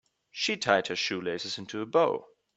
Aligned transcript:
She 0.31 0.57
tied 0.57 0.87
her 0.87 0.95
shoelaces 0.95 1.59
into 1.59 1.79
a 1.79 1.85
bow. 1.85 2.27